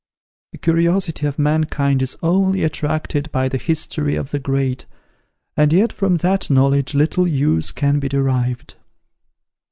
The 0.51 0.57
curiosity 0.57 1.27
of 1.27 1.37
mankind 1.37 2.01
is 2.01 2.17
only 2.23 2.63
attracted 2.63 3.31
by 3.31 3.47
the 3.47 3.59
history 3.59 4.15
of 4.15 4.31
the 4.31 4.39
great, 4.39 4.87
and 5.55 5.71
yet 5.71 5.93
from 5.93 6.17
that 6.25 6.49
knowledge 6.49 6.95
little 6.95 7.27
use 7.27 7.71
can 7.71 7.99
be 7.99 8.09
derived." 8.09 8.77